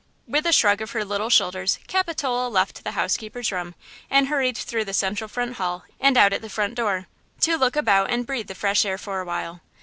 With 0.27 0.47
a 0.47 0.51
shrug 0.51 0.81
of 0.81 0.93
her 0.93 1.05
little 1.05 1.29
shoulders, 1.29 1.77
Capitola 1.85 2.49
left 2.49 2.83
the 2.83 2.93
housekeeper's 2.93 3.51
room 3.51 3.75
and 4.09 4.29
hurried 4.29 4.57
through 4.57 4.85
the 4.85 4.95
central 4.95 5.27
front 5.27 5.57
hall 5.57 5.83
and 5.99 6.17
out 6.17 6.33
at 6.33 6.41
the 6.41 6.49
front 6.49 6.73
door, 6.73 7.05
to 7.41 7.55
look 7.55 7.75
about 7.75 8.09
and 8.09 8.25
breathe 8.25 8.47
the 8.47 8.55
fresh 8.55 8.83
air 8.83 8.97
for 8.97 9.21
a 9.21 9.25
while. 9.25 9.61